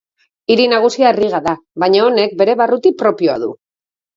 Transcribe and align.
Hiri 0.53 0.63
nagusia 0.71 1.11
Riga 1.17 1.41
da, 1.49 1.53
baina 1.85 2.01
honek 2.07 2.35
bere 2.43 2.59
barruti 2.63 2.95
propioa 3.05 3.37
du. 3.45 3.53